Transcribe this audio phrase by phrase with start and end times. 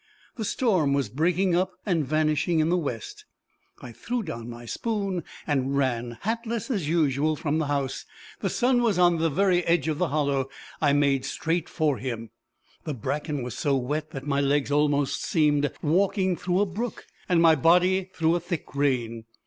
[0.35, 3.25] The storm was breaking up, and vanishing in the west.
[3.83, 8.07] I threw down my spoon, and ran, hatless as usual, from the house.
[8.39, 9.29] The sun was on the
[9.67, 10.49] edge of the hollow;
[10.81, 12.31] I made straight for him.
[12.83, 17.39] The bracken was so wet that my legs almost seemed walking through a brook, and
[17.39, 19.25] my body through a thick rain.